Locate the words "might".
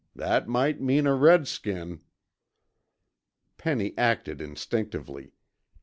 0.47-0.81